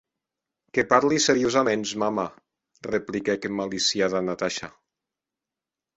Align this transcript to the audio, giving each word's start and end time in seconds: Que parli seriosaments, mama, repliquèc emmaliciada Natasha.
Que 0.77 0.85
parli 0.93 1.19
seriosaments, 1.25 1.93
mama, 2.03 2.25
repliquèc 2.89 3.47
emmaliciada 3.51 4.27
Natasha. 4.31 4.75